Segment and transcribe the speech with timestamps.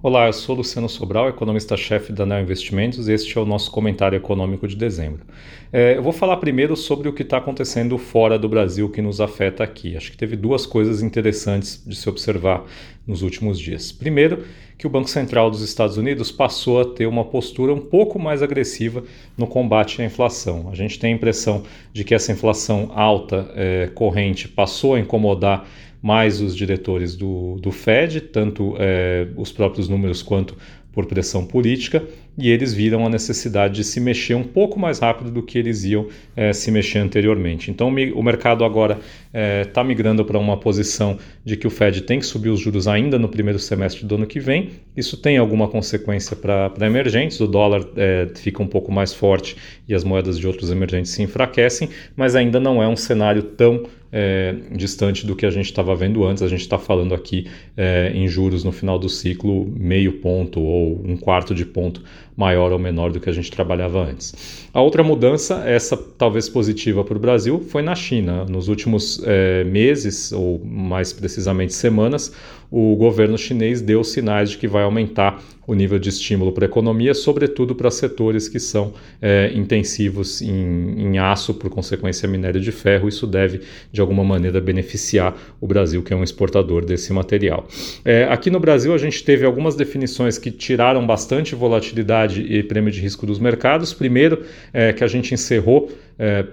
[0.00, 4.14] Olá, eu sou Luciano Sobral, economista-chefe da Neo Investimentos e este é o nosso comentário
[4.14, 5.22] econômico de dezembro.
[5.72, 9.20] É, eu vou falar primeiro sobre o que está acontecendo fora do Brasil que nos
[9.20, 9.96] afeta aqui.
[9.96, 12.64] Acho que teve duas coisas interessantes de se observar
[13.04, 13.90] nos últimos dias.
[13.90, 14.44] Primeiro,
[14.78, 18.40] que o Banco Central dos Estados Unidos passou a ter uma postura um pouco mais
[18.40, 19.02] agressiva
[19.36, 20.68] no combate à inflação.
[20.70, 25.66] A gente tem a impressão de que essa inflação alta é, corrente passou a incomodar
[26.02, 30.56] mais os diretores do, do Fed, tanto é, os próprios números quanto
[30.92, 32.02] por pressão política,
[32.36, 35.84] e eles viram a necessidade de se mexer um pouco mais rápido do que eles
[35.84, 37.70] iam é, se mexer anteriormente.
[37.70, 38.98] Então, o mercado agora
[39.64, 42.88] está é, migrando para uma posição de que o Fed tem que subir os juros
[42.88, 44.70] ainda no primeiro semestre do ano que vem.
[44.96, 49.56] Isso tem alguma consequência para emergentes, o dólar é, fica um pouco mais forte
[49.88, 53.84] e as moedas de outros emergentes se enfraquecem, mas ainda não é um cenário tão
[54.12, 56.42] é, distante do que a gente estava vendo antes.
[56.42, 61.02] A gente está falando aqui é, em juros no final do ciclo meio ponto ou
[61.04, 62.02] um quarto de ponto
[62.36, 64.68] maior ou menor do que a gente trabalhava antes.
[64.72, 68.44] A outra mudança, essa talvez positiva para o Brasil, foi na China.
[68.44, 72.32] Nos últimos é, meses, ou mais precisamente semanas,
[72.70, 76.68] o governo chinês deu sinais de que vai aumentar o nível de estímulo para a
[76.68, 82.72] economia, sobretudo para setores que são é, intensivos em, em, aço, por consequência minério de
[82.72, 83.08] ferro.
[83.08, 83.60] Isso deve,
[83.92, 87.66] de alguma maneira, beneficiar o Brasil, que é um exportador desse material.
[88.04, 92.90] É, aqui no Brasil, a gente teve algumas definições que tiraram bastante volatilidade e prêmio
[92.90, 93.92] de risco dos mercados.
[93.92, 96.46] Primeiro, é, que a gente encerrou é,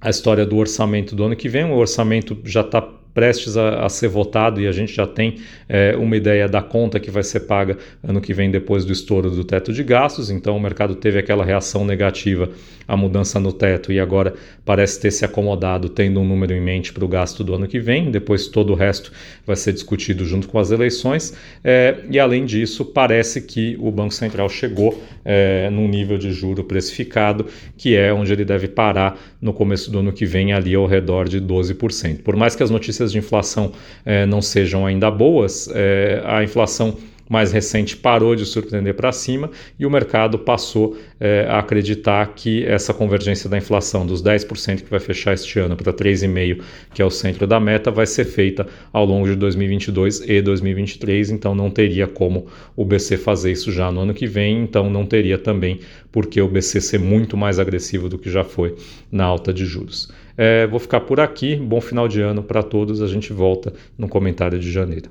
[0.00, 1.64] a história do orçamento do ano que vem.
[1.64, 2.80] O orçamento já está
[3.14, 5.36] prestes a, a, ser votado e a gente já tem
[5.68, 9.30] é, uma ideia da conta que vai ser paga ano que vem depois do estouro
[9.30, 10.30] do teto de gastos.
[10.30, 12.50] Então o mercado teve aquela reação negativa
[12.86, 16.92] à mudança no teto e agora parece ter se acomodado, tendo um número em mente
[16.92, 18.10] para o gasto do ano que vem.
[18.10, 19.12] Depois todo o resto
[19.46, 21.34] vai ser discutido junto com as eleições.
[21.62, 26.64] É, e além disso, parece que o Banco Central chegou é, num nível de juro
[26.64, 30.86] precificado que é onde ele deve parar no começo do ano que vem, ali ao
[30.86, 32.22] redor de 12%.
[32.22, 33.72] Por mais que as notícias notícias de inflação
[34.04, 39.50] é, não sejam ainda boas, é, a inflação mais recente parou de surpreender para cima
[39.78, 44.90] e o mercado passou é, a acreditar que essa convergência da inflação dos 10% que
[44.90, 46.60] vai fechar este ano para 3,5%,
[46.92, 51.30] que é o centro da meta, vai ser feita ao longo de 2022 e 2023,
[51.30, 55.06] então não teria como o BC fazer isso já no ano que vem, então não
[55.06, 55.80] teria também
[56.12, 58.76] porque o BC ser muito mais agressivo do que já foi
[59.10, 60.10] na alta de juros.
[60.36, 61.56] É, vou ficar por aqui.
[61.56, 63.00] Bom final de ano para todos.
[63.02, 65.10] A gente volta no comentário de janeiro.